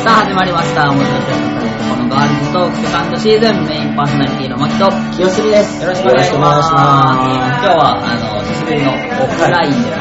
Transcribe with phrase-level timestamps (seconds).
[0.00, 0.88] さあ始まりました。
[0.88, 5.84] 面白いこのガールズトークセカンドシーズンメインパーソナリティのマキと、よ清澄です。
[5.84, 6.72] ろしくお願いします。
[6.72, 6.80] 今
[7.60, 9.96] 日は、あの、久しぶりのオフラインでの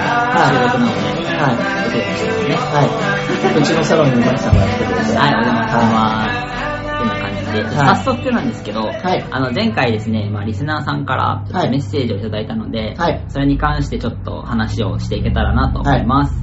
[0.47, 1.59] 収録なので、はい。
[1.85, 2.55] お手をしてますね。
[2.55, 3.59] はい。
[3.59, 5.17] うちのサロンにマキさんが来てくれて。
[5.17, 6.49] はい、お邪魔してます。
[6.95, 16.35] ってな感じで、はい早速なんですけど、はいあの前回ですね、まあ、リスナーさんからメッセージをいただいたので、はいそれに関してちょっと話をしていけたらなと思います。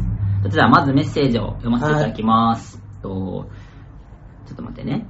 [0.43, 2.76] それではまずメッセージを読ませていただきます。
[3.07, 3.49] と
[4.47, 5.07] ちょっと待ってね。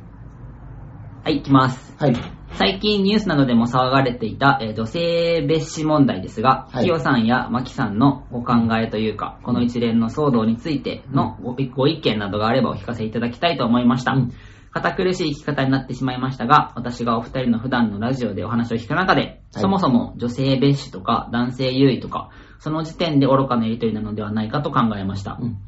[1.25, 1.95] はい、いきます。
[1.99, 2.15] はい。
[2.53, 14.13] 最近ニュースなどでも騒がれていた、えー女性蔑視問題ですが、はいキヨさんやマキさんのお考えというか、この一連の騒動についてのごご意見などがあればお聞かせいただきたいと思いました。
[14.13, 14.33] うん
[14.73, 25.39] 堅苦しい聞き方になってしまいましたが、私がお二人の普段のラジオでお話を聞く中で、はいそもそも女性蔑視とか男性優位とか、その時点で愚かなやりとりなのではないかと考えました。
[25.41, 25.59] うん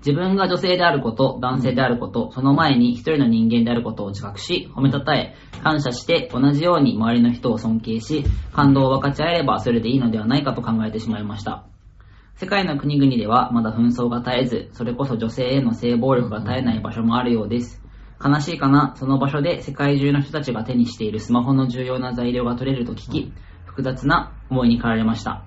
[0.00, 11.64] 自分が女性であること、男性であること、その前に一人の人間であることを自覚し、褒めたたえ、感謝して、同じように周りの人を尊敬し、感動を分かち合えればそれでいいのではないかと考えてしまいました。
[12.36, 17.82] 世界の国々ではまだ紛争が絶えず、それこそ女性への性暴力が絶えない場所もあるようです。
[18.24, 23.32] 悲しいかな、その場所で世界中の人たちが手にしているスマホの重要な材料が取れると聞き、
[23.66, 25.44] 複雑な思いに駆られました。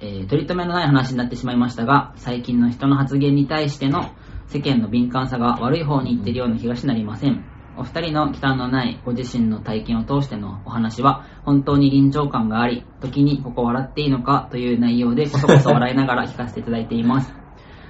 [0.00, 4.10] えー取り留めのない話になってしまいましたが、最近の人の発言に対しての
[4.46, 7.44] 世間の敏感さが悪い方に行っているような気がしなりません。
[7.78, 17.34] お二人の忌憚のないご自身の体験を通してのお話は本当に臨場感があり、時にここ笑っていいのかという内容でこそこそ笑いながら聞かせていただいています。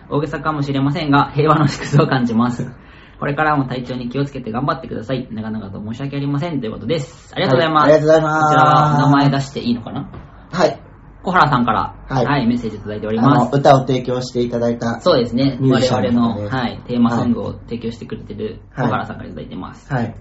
[0.08, 2.70] 大げさかもしれませんが、平和の縮図を感じます。
[3.18, 5.26] これからも体調に気をつけて頑張ってください。
[5.30, 7.32] 長々と申し訳ありませんということです。
[7.34, 7.90] ありがとうございます。
[7.90, 10.10] はいありがとうございますこちらは名前出していいのかな？
[10.52, 10.85] はい。
[11.26, 13.56] 小原さんから、は、はいいメッセージいただいております。
[13.56, 15.00] 歌を提供していただいた。
[15.00, 15.58] そうですね。
[15.60, 19.92] 我々の、はい、テーマソングを提供してくれてる小はい原さんからいただいてます。
[19.92, 20.14] はい。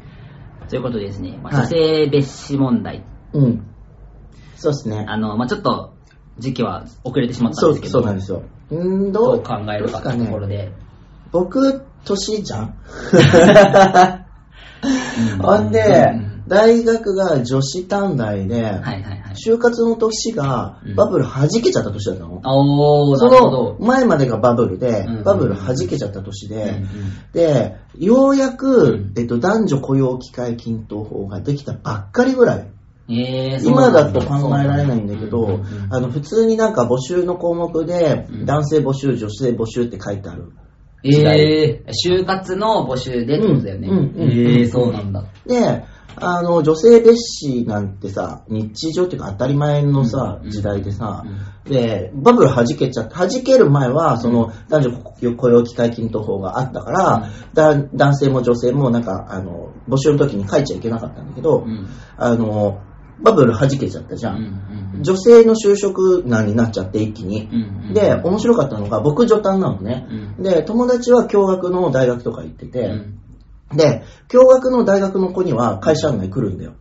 [0.67, 3.05] ということでですね、まあ、はい女性蔑視問題。
[3.33, 3.67] うん。
[4.55, 5.05] そうですね。
[5.07, 5.94] あの、まあ、ちょっと、
[6.39, 8.41] 時期は遅れてしまったんですけど、そうなんですよ。
[8.71, 10.71] んーどう考えるかというところで。
[11.31, 12.75] 僕、年じゃん
[15.33, 15.81] うん ほんで
[16.13, 19.23] うん、大学が女子短大で、はいはいはい。
[19.35, 22.41] 就活の年がうんバブル弾けちゃった年だったの。
[22.44, 23.78] おー、その。
[23.79, 26.83] 前までがバブルでうん、バブル弾けちゃった年で、
[27.33, 32.67] で、ようやうくん、えっと、男女雇用機会均等法ができたばっかりぐらい。
[33.07, 35.59] 今だと考えられないんだけど
[35.91, 40.51] あの、普通になんか募集の項目でうん、男性募集、女性募集って書いてある。
[41.03, 43.88] えー、就活の募集でってことだよね。
[43.89, 45.25] うんうんうんえー、そうなんだ。
[45.45, 45.83] で、
[46.17, 51.23] あの、女性蔑視なんてさ、日常っていうか当たり前のさう、ん時代でさ
[51.65, 54.83] う、で、バブル弾けちゃって、弾ける前は、その、男
[55.19, 61.87] 女雇用機会均等法があったから、だ男性も女性もなんか、あの、募集の時に書いちゃいけなかったんだけど、うん。
[62.17, 62.79] あの、
[63.21, 65.01] バブル弾けちゃったじゃん。
[65.01, 67.49] 女性の就職難になっちゃって一気に。
[67.93, 70.07] で、面白かったのが、僕女短なのね。
[70.37, 70.43] うん。
[70.43, 73.14] で、友達は共学の大学とか行ってて、うん
[73.73, 76.73] で、共学の大学の子には会社案内来るんだよ。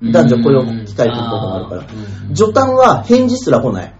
[0.00, 1.84] 男女雇用機会均等法があるから。
[2.32, 3.94] 女短は返事すら来ない。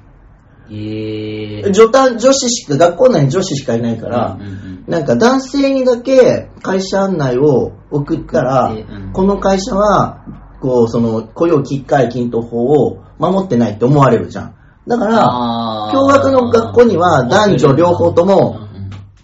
[0.71, 4.39] えー、女短、女子しか、学校内に女子しかいないから、
[4.87, 10.25] なんか男性にだけ会社案内を送ったら、うんこの会社は、
[10.61, 14.55] こう、その、雇用機会均等法を守ってないって思われるじゃん。
[14.87, 18.69] だから、共学の学校には男女両方とも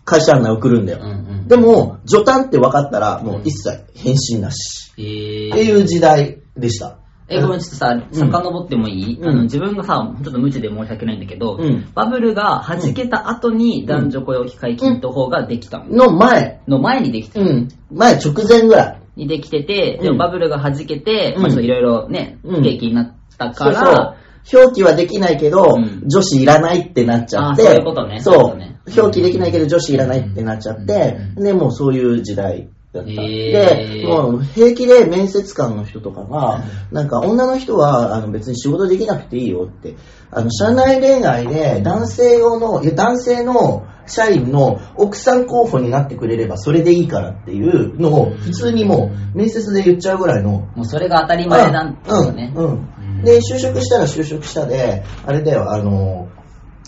[0.04, 1.00] 会社案内送るんだよ。
[1.47, 4.93] でも、女短って分かったら、もう一切返信なし。
[4.97, 6.99] えーっていう時代でした。
[7.28, 15.87] え、ごめん、ちょっとさ、遡ってもいい、うんあの自分がさ、ちょっと無知で申し訳ないんだけど、うんバブルが弾けた後に男女雇用機会均等法ができたの。
[15.88, 17.47] の前、の前にできてる。
[17.47, 19.00] うん、前直前ぐらい。
[19.16, 24.16] にできてて、でうんもバブルが弾けて、うんまあちょっといろいろね、景気になったかそうら、そう。
[24.53, 27.62] 表記はできないけど、うん女子いらないってなっちゃって。
[27.62, 28.78] あそういうことねそうね。
[28.97, 33.11] 表記できないけど女子いらないってなっちゃって、うんで、もうそういう時代だった。
[33.11, 36.62] へーで、もう平気で面接官の人とかが、
[36.93, 39.96] なんか女の人はあの別に仕事できなくていいよって、
[40.31, 52.52] あの、社内恋愛で男性用の、いや男性の社員の奥さん候補になってくれればそれでいいからっていうのを普通にもう面接で言っちゃうぐらいのもうそれが当たり前なんだよね。
[52.55, 52.64] うん。
[52.64, 52.94] うん。
[53.25, 56.29] で、就職したら就職したで、あれだよ、あの、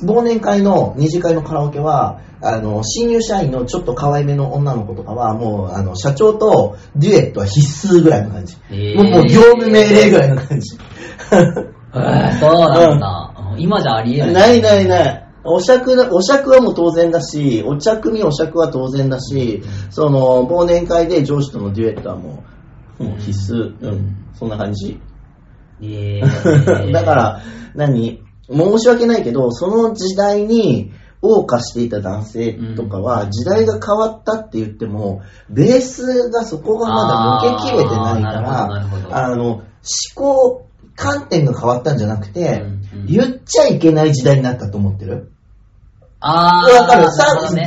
[0.03, 8.57] 忘年会の二次会のカラオケは、あの、新入社員のちょっと可愛めの女の子とかは、もう、あの、社長とデュエットは必須ぐらいの感じ。
[8.71, 10.77] へーもう、もう業務命令ぐらいの感じ。
[10.77, 13.33] へーそうなんだ。
[13.59, 14.33] 今じゃありえない。
[14.33, 15.27] ないないない。
[15.45, 22.45] お酌だ、お酌はもう当然だし、お茶組お酌は当然だし、その、忘年会で上司とのデュエットはも
[22.99, 23.75] う、もう必須。
[23.81, 24.17] うん。
[24.35, 25.01] そんな感じ。
[25.83, 26.93] えー。
[26.93, 27.41] だから、
[27.75, 28.23] 何？
[28.49, 38.69] 申し訳ないけど、その時代に謳歌していた男性とかは、時代が変わったって言っても、ベースがそこがまだ抜けきれてないから、
[39.11, 39.63] あの、思
[40.15, 42.63] 考、観点が変わったんじゃなくて、
[43.07, 45.33] 言っちゃいけない時代になったと思ってる？
[46.21, 47.11] あーわかる？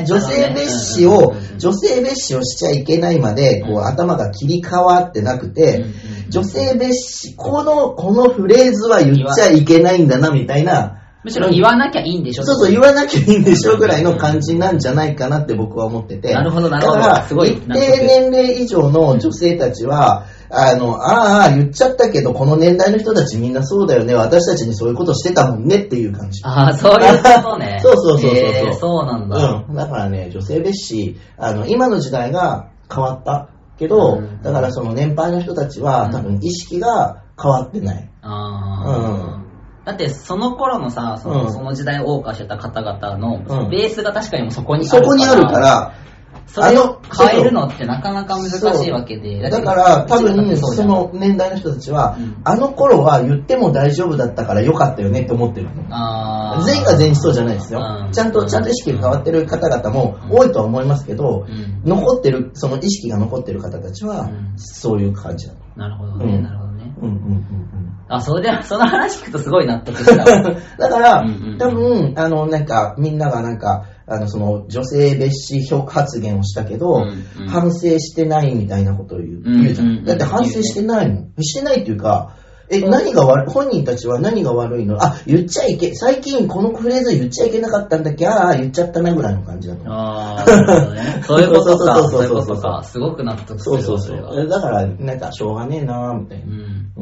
[0.05, 5.91] 女性蔑視を女性蔑視をしちゃいけないまで、こう、頭が切り替わってなくて、うんうんう
[6.27, 6.29] ん。
[6.29, 10.95] 女性蔑視、この、このフレーズは言っちゃいけないんだな、みたいな。
[11.23, 12.44] むしろ言わなきゃいいんでしょ。
[12.44, 16.33] そうそう、言わなきゃいいんでしょぐらいの感じなんじゃないかなって僕は思ってて。
[16.33, 17.01] なるほどなるほど。
[17.01, 24.16] だから、一定年齢以上の女性たちは、あの、ああ、言っちゃったけど、この年代の人たちみんなそうだよね。
[24.16, 26.42] 私たちにそういうことしてたもんねっていう感じ。
[26.44, 27.80] ああ、そういうことね。
[27.84, 29.63] そうそうそうそうそうえーそうなんだ。
[29.68, 29.75] うん。
[29.75, 38.10] だからね、女性蔑視、あの、今の時代が変わったけど、うんだからその年配の人たちは、うん多分意識が変わってない。
[38.22, 45.94] あーだってその頃のさその,、うんその時代を謳歌してた方々の、うんベースが確かにもうそこにあそるからこにあるから、
[46.51, 47.01] それをあの
[47.31, 52.42] 変えるのってなかなか難しいわけでだから多分その年代の人たちは、うん。
[52.44, 56.63] あの頃は言っても大丈夫だったからよかったよねって思ってるの。
[56.66, 57.80] 全員が全員そうじゃないですよ。
[57.80, 58.10] う。
[58.10, 58.12] ん。
[58.12, 61.81] ちゃんと、ちゃんと意識が変わってる方々も多いとは思いますけど、うん。
[61.86, 65.60] 残ってる、その意識が残ってる方たちはうん、そういう感じだと。
[65.75, 66.44] なるほどね、うん。
[66.44, 66.94] なるほどね。
[67.01, 67.90] うんうんうんうん。
[68.10, 70.56] あそれで その話聞くとすごい納得したわ。
[70.78, 71.57] だから、うんうんうん。
[71.57, 77.03] 多分、あの、なんか、みんながなんか、あの、その、女性蔑視発言をしたけど、うん
[77.41, 80.03] うん反省してないみたいなことを言う,、うんうんうん言うじゃん。
[80.06, 81.44] だって反省してないもん。
[81.44, 82.35] してないっていうか、
[82.71, 85.03] え、うん何が悪い、本人たちは何が悪いの？
[85.03, 88.27] あ、言っちゃいけ、最近このフレーズ言っちゃいけなかったんだっけ？
[88.27, 89.95] ああ、言っちゃったなぐらいの感じだと思う。
[89.97, 94.47] あーなるほどね そういうことかそそうういううそそうそうことかすごく納得するそうそうそう。
[94.47, 96.45] だから、なんか、しょうがねえなみたいな。
[96.45, 96.50] う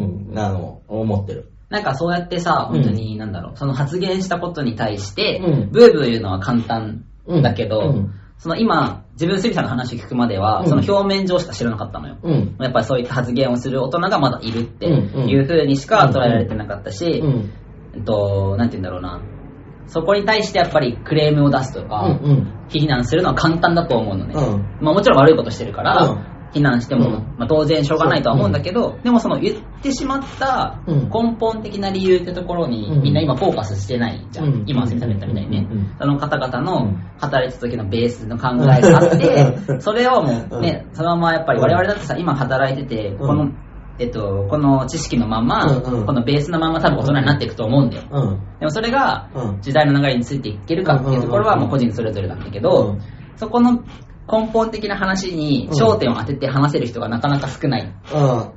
[0.06, 1.52] んうん、あの、思ってる。
[1.70, 12.18] なんかそうやってさ、本当に、なんだろう、その発言したことに対して、うんブーブー言うのは簡単だけど、うんその今、自分、スミさんの話聞くまでは、うんその表面上しか知らなかったのよ。
[12.22, 12.56] うん。
[12.60, 17.52] やっぱりそういった発言をする大人がまだいるってうんうんいう風にしか捉えられてなかったし、うん。
[17.96, 19.22] えっと、なんて言うんだろうな。
[19.88, 22.22] そこに対してやっぱりクレームを出すとうか、ん。
[22.24, 22.54] うん。
[22.70, 24.36] 非難するのは簡単だと思うのね。
[24.36, 27.14] うんまあもちろん悪いことしてるから、うん非難しても、うん。
[27.38, 31.10] まあ、当然しょうがないとは思うんだけど、でもその言ってしまったうん。
[31.10, 33.02] 根本的な理由ってところに、うん。
[33.04, 34.46] みんな今フォーカスしてないじゃん。
[34.46, 34.64] うん。
[34.68, 35.78] 今、先生が言ったみたいにね、うん。
[35.78, 35.96] うん。
[36.00, 37.12] その方々うのん。
[37.20, 39.82] 働いてた時のベースの考えがあって、うん。
[39.82, 43.52] それをもうね、そのままやっぱり我々だってさ、今働いてて、この、
[44.00, 46.00] えっと、この知識のまま、うん。
[46.00, 46.06] うん。
[46.06, 48.04] このベースのまま多分大人になっていくと思うんだよ。
[48.12, 48.40] うん。
[48.60, 49.62] でもそれがうん。
[49.62, 53.02] 時代の流れについていけるかっていうところはうんうんうんもう個人それぞれなんだけど、うん。
[53.38, 53.84] そこの
[54.30, 57.94] 根本的な話に焦点を当てて話せる人がなかなか少ない。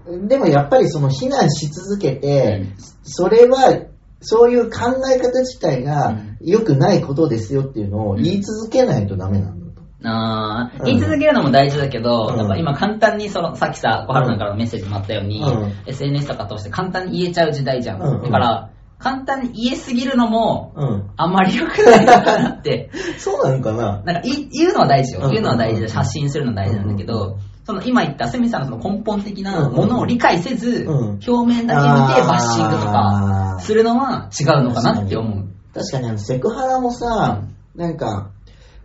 [0.09, 0.29] うん。
[0.29, 2.75] でもやっぱりその非難し続けて、うん。
[3.03, 3.87] それは、
[4.21, 6.37] そういう考え方自体うがん。
[6.41, 9.81] 良くないことですよっていうのをうん言い続けないとダメなんだと。
[9.81, 10.07] うん。
[10.07, 12.39] あー言い続けるのも大事だけど、うん。
[12.39, 15.73] やっぱ今簡単にその、さっきさ、小春さんからのメッセージもあったように、うん。
[15.87, 18.01] SNS とか通して簡単に言えちゃう時代じゃん。
[18.01, 18.71] だから、
[19.01, 21.11] 簡単に言えすぎるのも、うん。
[21.17, 22.91] あんまり良くないのかなって。
[23.19, 25.23] そうなのかななんかい言うのは大事よ。
[25.25, 35.45] うん言うのは大事だし、うん発信するのは大事なんだけうんど、その今言ったスミさんのその根本的なものを理解せず、うん表面だけ見てバッシングとかするのは違うのかなって思う。
[35.73, 37.43] 確かにあの、セクハラもさ、
[37.77, 38.31] なんか、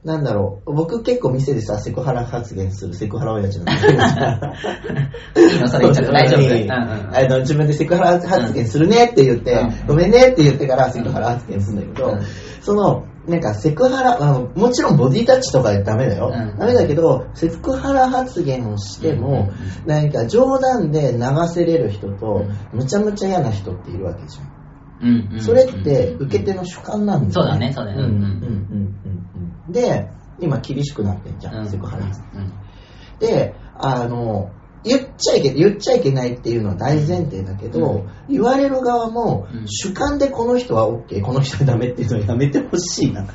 [0.05, 12.19] なんだろう、僕結構店でさ、セクハラ発言するセクハラ親父なんだけど言っちゃって大丈夫 いいうんうんあの自分でセクハラ発言するねって言って、うんごめんねって言ってからセクハラ発言するんだけど、うん
[12.61, 16.31] その、なんかセクハラ、あのもちろんボディタッチとかダメだよ。
[16.33, 19.49] うんダメだけど、セクハラ発言をしても、
[19.87, 24.55] なんか冗談で流せれる人と、むちゃむちゃ嫌な人っているわけじゃん。
[25.01, 27.33] うんうんそれって受け手の主観なんだよね。
[27.33, 28.01] そうだねそうだね。
[28.01, 28.17] うんうんうん。
[28.17, 29.04] うんうんうん。
[29.69, 31.69] で、今厳しくなってんじゃん、うん。
[31.69, 32.05] セクハラ。
[32.05, 32.53] うん。
[33.19, 34.51] で、あの、
[34.83, 38.09] 言っちゃいけ、言っちゃいけないっていうのは大前提だけど、うん。
[38.29, 39.67] 言われる側もうん。
[39.67, 43.25] 主観でこの人は OK、この人はダメっていうのをやめてほしいな。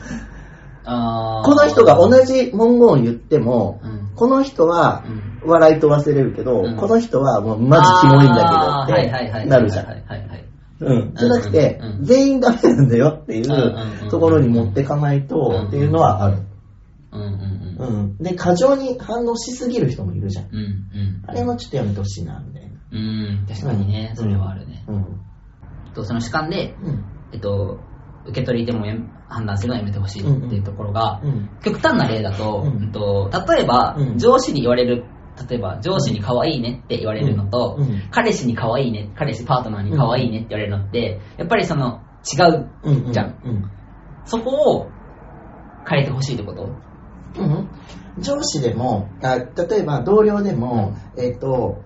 [0.84, 4.10] この人が同じ文言を言っても、うん。
[4.14, 5.30] この人はうん。
[5.42, 6.76] 笑い飛ばせれるけど、うん。
[6.76, 10.49] この人はもうマジキモいんだけどってなるじゃん。
[10.80, 11.14] うん。
[11.14, 16.38] じゃなくて全員ダメなんだよっていうところに持ってかないとっていうのはある。
[17.12, 17.28] うんうん
[17.78, 18.16] うんうん。
[18.18, 20.46] で、過剰に反応しすぎる人もいるじゃん。
[20.46, 22.70] うんうんあれもちょっとやめてほしいな、みたいな。
[22.92, 25.20] うん確かにねそれはあるねうん。
[25.94, 27.04] とその主観でうん。
[27.32, 27.78] えっと、
[28.26, 28.96] 受け取り手もや
[29.28, 35.04] 判断するのはやめてほしいっていうところが、うん極端な例だと、うんうんと例えば、うん上司に言われる、
[35.48, 37.84] 例えば上司に可愛いねって言われるのと、うん。
[37.84, 38.02] うん。
[38.10, 43.12] 彼氏に可愛いね、彼氏パートナーに可愛いねって言われるのって、やっぱりその違ううんうん。
[43.12, 43.40] じゃん。
[43.44, 43.70] うん。
[44.24, 44.90] そこを
[45.88, 46.68] 変えてほしいってこと？
[47.38, 47.68] うん。
[48.18, 51.82] 上司でもあ例えば同僚でも、えっ、と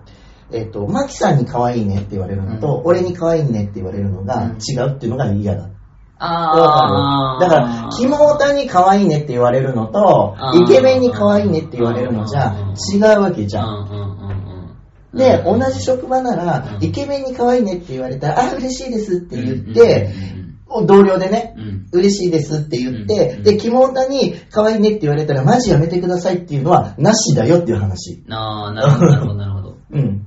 [0.51, 2.85] えっ、とマキさんに可愛いねって言われるのと、うん。
[2.85, 4.57] 俺に可愛いねって言われるのがうん。
[4.57, 5.69] 違うっていうのが嫌だ、
[6.17, 12.55] あだから、キモオタに可愛いねって言われるのとイケメンに可愛いねって言われるのじゃ
[12.93, 14.65] 違うわけじゃん。
[15.13, 20.45] で、うん同じ職場ならう、んイケメンに可愛いねって言われたら、あ、嬉しいですって言って、うん
[20.87, 28.23] 同僚でね、うんうん嬉しいですって言って、うんで、キモオタに可愛いねって言われたら、マジやめてくださいっていうのは、なしだよっていう話。
[28.27, 29.77] うんああ、なるほど、なるほど、なるほど。
[29.91, 30.25] うん。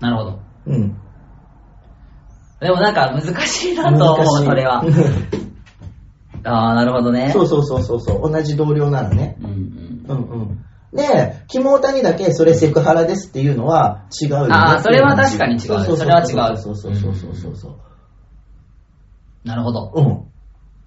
[0.00, 0.38] なるほど。
[0.66, 0.96] うん。
[2.64, 4.82] でもなんか難しいなと思う、それは。
[6.44, 7.30] ああ、なるほどね。
[7.30, 9.36] そうそうそうそうそう、同じ同僚ならね。
[9.42, 10.04] うんうん。
[10.06, 10.64] うんうん。
[10.96, 14.54] で、キモオタにだけそれセクハラですっていうのは違うよね。
[14.54, 17.76] あーそれは確かに違うそうそうそうそれは違うそうそうそうそうそうそう。
[19.46, 19.92] なるほど。
[19.94, 20.24] うん。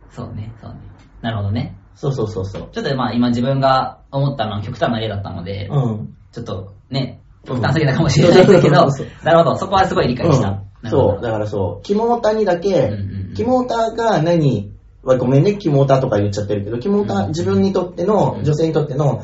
[0.10, 0.79] そうね、そうね。
[1.22, 1.77] なるほどね。
[1.93, 2.69] そうそうそうそう。
[2.72, 6.15] ちょっとまあ今自分が思ったのは極端な例だったので、うん。
[6.31, 10.63] ちょっとね、極端すぎたかもしれないですけど、うんそうなるほど、そこはすごい理解した。
[10.86, 12.91] そう、だからそう、キモオタにだけ、
[13.36, 14.72] キモオタが何、
[15.03, 19.24] わごめんね、キモオタとか言っちゃってるけど、キモオタ、うん自分にとっての、うん女性にとっての、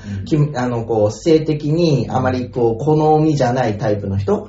[0.56, 4.48] あの、こう、性的にあまりこう、好みじゃないタイプの人。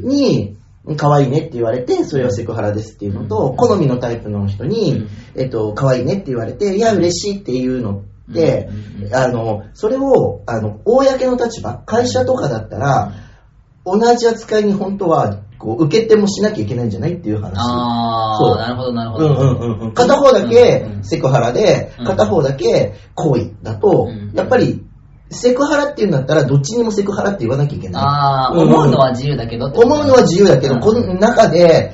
[0.00, 0.56] に、
[0.96, 5.08] 可愛いねって言われて、それはセクハラですっていうのと、うん好みのタイプの人に、うん。
[5.36, 8.68] えっと、可愛いねって言われて、いや、嬉しいっていうのって
[9.12, 13.12] あの、それを、あの、公の立場、会社とかだったら、
[13.84, 17.56] 同じ扱いに本当は、こう、受け手もしなきゃいけないんじゃないっていう話。
[17.58, 19.26] あそうあ、なるほど、なるほど。
[19.28, 19.92] うんうん。
[19.92, 24.84] 片方だけセクハラでうん、片方だけ行為だとうん、やっぱり、
[25.30, 28.02] セクハラっていうんだったら、どっちにもセクハラって言わなきゃいけない。
[28.02, 31.92] ああ、うん思うのは自由だけど思うのは自由だけど、うんこの中で、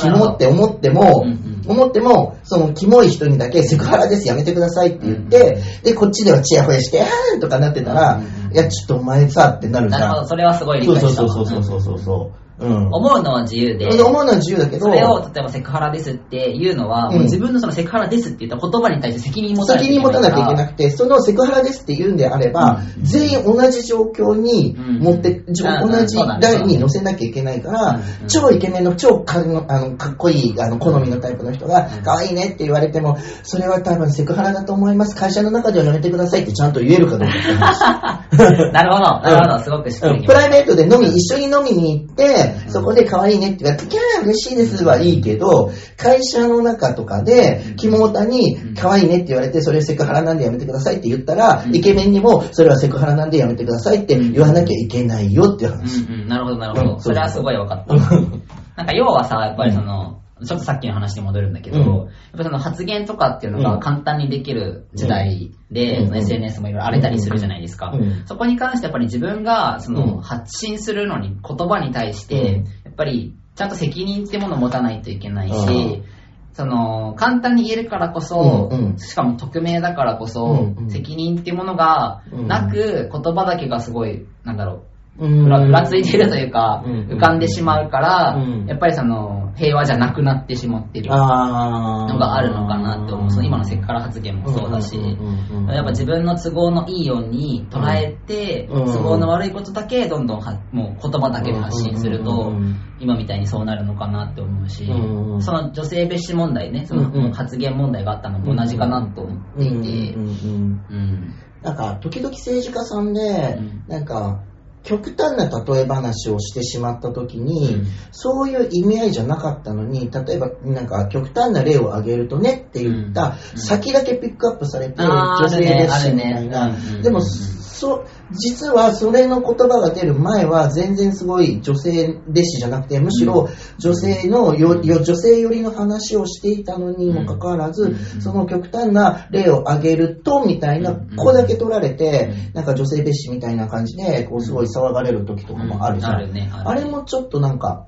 [0.00, 1.24] キモって思っても
[1.66, 8.20] 思っても、そのキモい人にだけセクハラです、やめてくださいって言って、で、こっちではチヤホヤして、あーんとかなってたら
[8.52, 10.00] いや、ちょっとお前さってなるじゃん。
[10.00, 11.28] なるほど、それはすごい理解したわ。
[11.28, 12.49] そうそうそうそうそうそう。
[12.60, 12.88] うん。
[12.92, 17.14] 思うのは自由で、思うのは自由だけど、それを例えばセクハラですっていうのは、うん。
[17.14, 23.04] もう自分のそのセクハラですって言った言葉に対して責任持たなきゃ責任持たなきゃいけなくくて、そのセクハラですって言うんであれば、うん。
[23.04, 28.28] 全員同じ状況に持って、同じ台に乗せなきゃいけないから、うん。
[28.28, 35.16] 超イケメンの超かのあのかっこいいあの好みのタイプの人がうん、可愛いねって言われても、それは多分セクハラだと思います。
[35.16, 38.26] 会社の中ではやめてくださいってちゃんと言えるかどうか。
[38.72, 55.78] なるほど、なるほど、すごくしっくりプライベートで飲み、一緒に飲みに行って、そこで可愛いねって言われて、キャー嬉しいですはいいけど、会社の中とかで、キモータに可愛いねって言われて、それセクハラなんでやめてくださいって言ったら、うんイケメンにも、それはセクハラなんでやめてくださいって言わなきゃいけないよっていうた。
[55.78, 56.02] 話。
[56.02, 56.94] うんうん、なるほど、なるほど。
[56.94, 57.94] うんそれはすごい分かった。
[57.94, 58.42] うん
[58.76, 61.86] なんか要はさ、やっぱりその、ちょっとさっきの話に戻るんだけど、うん。
[61.86, 63.64] やっぱその発言とかっていうのうん。
[63.64, 66.16] が簡単にできる時代で、うん。
[66.16, 67.92] SNS もいろいろ荒れたりするじゃないですか。
[67.94, 68.26] うん。
[68.26, 72.64] そこに関してやっぱり自分がそのうん発信するのに言葉に対して、うん。
[72.84, 76.04] やっぱりちゃんと責任ってものを持たないといけないし、うん。
[76.52, 78.78] その簡単に言えるからこそ、うん。
[78.90, 78.98] うん。
[78.98, 80.84] しかも匿名だからこそ、うん。
[80.84, 80.90] うん。
[80.90, 84.89] 責任っていうものがなく、言葉だけがすごい、なんだろう、うん
[85.20, 87.08] ふらふらついてるというか、うん。
[87.08, 88.66] 浮かんでしまうから、うん。
[88.66, 93.30] やっぱりその平和じゃなくなってしまってるのがあるのかなって思う。
[93.30, 98.86] その今のセクハラ発言もそうだし、うんうんうんうんやっぱ自分の都合のいいように捉えて、うん。
[98.86, 102.76] 都合の悪いことだけどんどんはもう言葉だけで発信すると、うんうんうんうん。
[102.98, 110.84] 今みたいにそうなるのかなって思うし、うんうんその女性蔑視問題ね、その発言問題があったのも同じかなと思っていて、うんうんうん。
[110.90, 111.34] うん。
[111.62, 113.84] なんか、時々政治家さんで、うん。
[113.86, 114.42] なんか、
[114.82, 117.86] 極端な例え話をしてしまった時に、うん。
[118.12, 123.58] そういう意味合いじゃなかったのに、例えば、なんか、極端な例を挙げるとねって言った、うん。
[123.58, 126.76] 先だけピックアップされて、女性ですみたいな。
[127.02, 138.20] でも、うんそ、実はそれの言葉が出る前は全然すごい女性蔑視じゃなくて、むしろ女性のよ、よ女性寄りの話をしていたのにもかかわらず、うん。
[138.20, 141.16] その極端な例を挙げると、みたいな、うん。
[141.16, 146.68] ここだけ取られてう、なんか女性蔑視みたいな感じで、こうすごい騒がれる時とかもあるじゃん。
[146.68, 147.86] あれもちょっとなんか、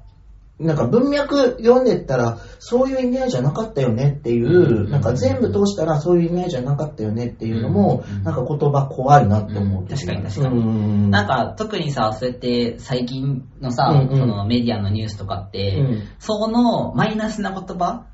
[0.62, 4.90] なんか文脈読んでったら、そういう意味合いじゃなかったよねっていう、うん。
[4.90, 9.82] なんか全部通したらそういう意味合いじゃなかったよねっていうのもうん、なんか言葉怖いなって思う。
[9.82, 9.88] うん。
[9.88, 10.62] 確かに確かに。
[10.62, 14.18] になんか特にさ、そうやって最近のさ、うんうん。
[14.18, 16.02] そのメディアのニュースとかって、うん。
[16.18, 18.11] そのマイナスな言葉うん。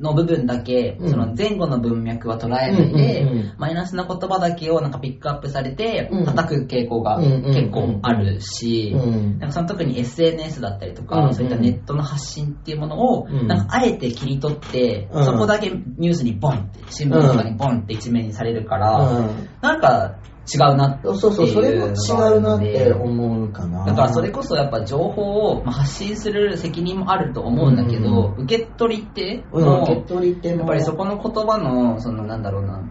[0.00, 1.10] の部分だけ、うん。
[1.10, 6.24] その前後の文脈は捉えないで、うんうんうんマイナスな言葉だけをなんかピックアップされて、うん。
[6.24, 9.38] 叩く傾向がうんうんうん結構あるし、うん。
[9.38, 11.34] なんかその特に SNS だったりとか、うんうん。
[11.34, 13.46] そういったネットの発信っていうものを、うん。
[13.46, 15.24] なんかあえて切り取って、うん。
[15.24, 19.48] そこだけニュースにボンって、新聞とかにボンって一面にされるから、うん。
[19.60, 20.16] なんか
[20.46, 23.84] 違うなっていうそうそう、それも違うなって思うかな。
[23.84, 30.60] だからそれこそやっぱ情報をまあ発信する責任もあると思うんだけど、受け取り手うん、の、受け取り手も。
[30.60, 32.82] やっぱりそこの言葉の、そのなんだろうな、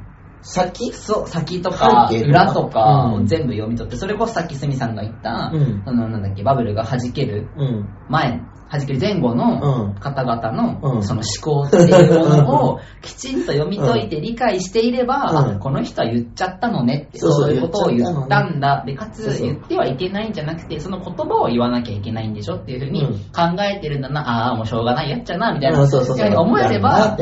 [0.41, 0.91] 先？
[0.93, 2.81] そう先とか背景とか裏とか
[3.15, 7.89] うんを全部読み取って、それこそさっきすみさんが言った、うんそのなんだっけ、バブルが弾けるうん。
[8.09, 18.83] 前、弾ける前後のうん方々のうんその思考っていうものを きちんと読み解いて理解していれば、この人は言っちゃったのねって、そういうことを言ったんだ。
[18.85, 25.81] で、かつ言ってはいけないんじゃなくて、その言葉を言わなきゃいけないんでしょっていうふうにうん考えてるんだな、ああ、もうしょうがないやっちゃな、みたいな。
[25.81, 26.25] うんそうそうそう。
[26.25, 27.17] ふうに思えれば。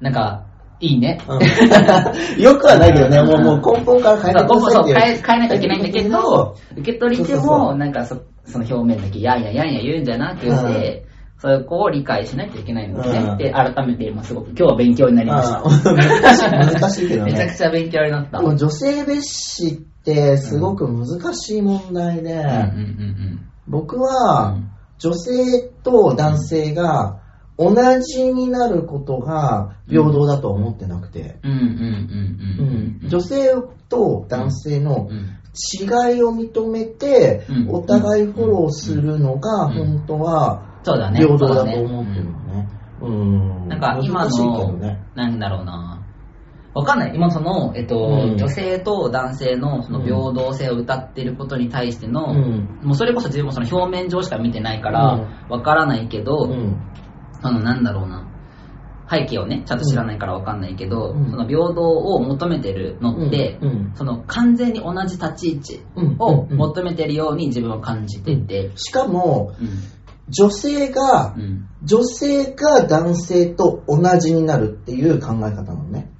[0.00, 0.44] なんか、
[0.80, 1.20] いいね。
[1.28, 4.98] うんよくはないけどね、もうもう根本から変えてくだそうそうさいっていう。
[4.98, 11.04] 変え変えなきゃいけないんだけど、受け取り手そうそうそも、なんかそその表面だけやんややんや言うんじゃなくて、
[11.38, 15.60] そこを理解しないといけないので、うんで、改めて、今すごく今日は勉強になりました。
[15.60, 17.56] うん難しい、難しいけど めちゃくね。
[17.56, 18.38] ちゃ勉強になった。
[18.40, 27.20] 女性蔑視ってすごく難しい問題で、うんうんうん僕うはん女性と男性が
[27.58, 31.38] 同じになることが平等だと思ってなくて、
[33.08, 33.54] 女性
[33.88, 35.34] と男性のうん
[35.74, 40.68] 違いを認めてうんお互いフォローするのがうん本当は。
[40.84, 42.68] 平等だと思ってるのね。
[43.02, 43.68] うん。
[43.68, 46.00] なんか今のね。、なんだろうな。
[46.74, 47.12] わかんない。
[47.14, 56.76] 今その、えっと、うん女性と男性のその平等性を歌ってることに対しての、うんもうそれこそ自分もその表面上しか見てないから、わからないけど、うん。
[57.42, 58.26] そのなんだろうな。
[59.10, 61.30] 背景をね、ちゃんと知らないからわかんないけど、うん。
[61.30, 63.68] その平等を求めてるのって、うん。
[63.68, 63.92] うん。
[63.96, 66.16] その完全に同じ立ち位置うん。
[66.18, 66.56] をうん。
[66.58, 69.68] 求めてるように自分は感じてて、しかも、うん。
[70.28, 71.68] 女性がう、ん。
[71.84, 76.10] 女性が男性と同じになるっていう考え方なのね。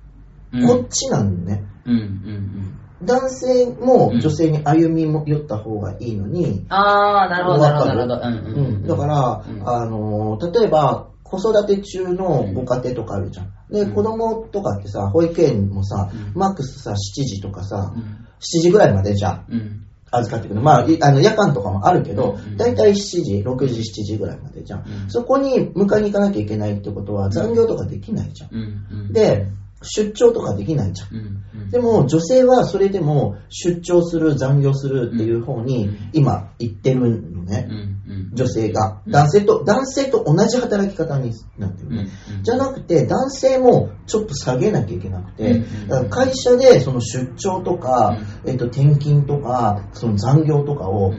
[0.52, 0.66] うん。
[0.66, 1.64] こっちなんね。
[1.84, 1.94] うん。
[1.94, 2.00] うん。
[2.00, 8.14] うん男性も女性に歩み寄った方がいいのに、あー、なるほど、なるほど。
[8.14, 9.68] うんだから、うん。
[9.68, 13.52] あの例えば子育て中のご家庭とかあるじゃん。
[13.70, 13.94] で、うん。
[13.94, 16.32] 子供とかってさ、保育園もさ、うん。
[16.34, 18.02] マックスさ、7時とかさ、うん。
[18.40, 19.44] 7時ぐらいまでじゃん。
[19.48, 19.84] うん。
[20.10, 20.60] 預かってくる。
[20.62, 24.80] まあ、いあの夜間とかもあるけどうん、だいたい7時、6時、7時ぐらいまでじゃん。
[24.80, 25.10] うん。
[25.10, 29.12] そこに迎えに行かなきゃいけないってことは残業とかできないじゃん。
[29.12, 29.48] で、
[29.82, 31.14] 出張とかできないじゃん。
[31.14, 37.68] うんうんでも女性はそれでも出張する、残業するっていう方に今行ってるのうんね。
[37.70, 39.02] うん女性が。
[39.06, 42.08] うん男性と、男性と同じ働き方になってるね。
[42.36, 51.12] うんじゃなくて、男性もちょっと下げなきゃいけなくて、うんだから会社でその出張とか、えっと、転勤とか、その残業とかを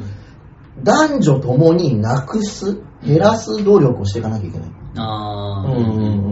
[0.83, 4.69] 男女ともになくす、減らす努力をしていかなきゃいけない。
[4.95, 6.28] あーうんうん。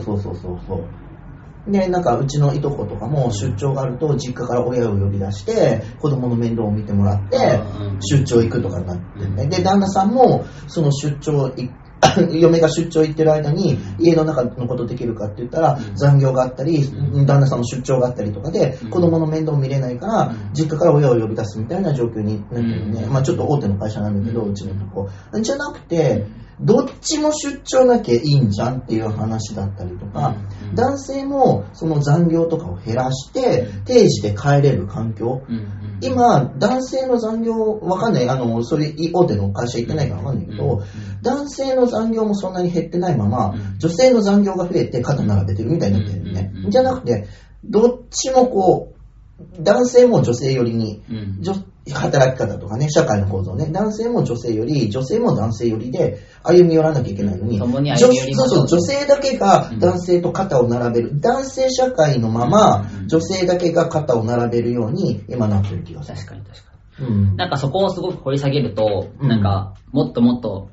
[0.00, 1.70] そうそうそうそうそう。
[1.70, 9.46] で、なんかうちのいとことかも出張があると実家から親を呼び出して子供の面倒を見てもらってうん出張行くとかになってね。
[9.46, 11.70] で、旦那さんもその出張い
[12.32, 23.04] 嫁が出張行ってる間に家の中のことできるかって言ったらうん残業があったりうん旦那さんの出張があったりとかでうん子供の面倒を見れないからうん実家から親を呼び出すみたいな状況になってるね。
[23.04, 25.08] うんまあちょっと大手の会社なんだけどうんうちのとこ。
[25.40, 26.26] じゃなくて
[26.60, 35.42] どっちも出張なきゃいいんじゃんっていう話だったりとか、うん男性もその残業とかを減らして定時で帰れる環境、
[36.00, 38.28] 今男性の残業わかんない。
[38.28, 40.82] あのそれ大手の会社行ってないからわかんないけど、うん
[41.22, 43.78] 男性の残業もそんなに減ってないまま、うん。
[43.78, 47.28] 女性の残業が増えて肩並べてるみたいになってるよね、じゃなくて
[47.64, 48.94] どっちもこ
[49.38, 51.38] う男性も女性寄りにうん。
[51.42, 51.54] 女
[51.90, 58.60] 働き方とかね、社会の構造ね、男性も女性より、女性も男性よりで歩み寄らなきゃいけないのに、共に歩み寄りましょう。
[58.60, 66.18] 女そうそう、女性だけが男性と肩を並べる、男性社会のままうん、女性だけが肩を並べるように、今なってる気がする。
[66.18, 67.06] 確かに確かに。
[67.06, 67.36] うん。
[67.36, 69.42] なんかそこをすごく掘り下げると、うんなん。
[69.42, 70.68] かもっともっと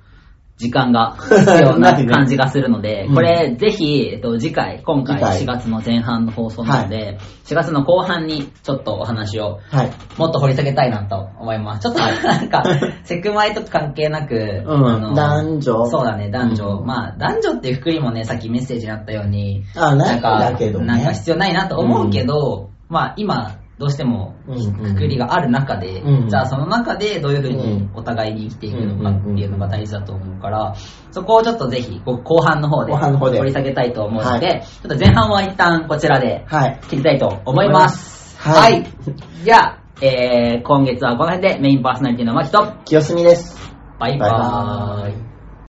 [0.60, 3.16] 時間が 必要な感じがするので、うん。
[3.16, 5.58] これぜひ、えっと、次回、今回次回。
[5.58, 9.92] 4月の前半の放送なので、4月の後半にちょっとお話をはい。
[10.18, 11.84] もっと掘り下げたいなと思います。
[11.84, 12.64] ちょっとなんか、
[13.06, 15.14] セクマイとか関係なく、うん。
[15.16, 15.86] 男女。
[15.86, 16.66] そうだね、男女。
[16.82, 16.86] うん。
[16.86, 20.88] まあ、男女っていうくくりもね、さっきメッセージにあったように、あ、ないんか、だけどね。
[20.88, 30.76] なんか必要ないなと思うけど、まあ今、どうしてもうんうんくくりがある中で、うんじゃあその中でどういうふううにんお互いに生きていくのかっていうのが大事だと思うから、
[31.12, 36.80] そこをちょっとぜひ後半の方で後半の方で掘り下げたいと思うので、はちょっと前半は一旦こちらではい。
[36.90, 38.38] 切りたいと思います。
[38.38, 39.44] ははいい。
[39.44, 43.58] じゃあ、えー、今月はこの辺でメインパーソナリティのマキと、清澄です。
[44.00, 45.29] バイババイバーイーイ。